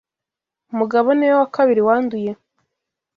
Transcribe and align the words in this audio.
Mugabo 0.77 1.07
niwe 1.13 1.35
wa 1.41 1.47
kabiri 1.55 1.81
wanduye. 1.87 2.31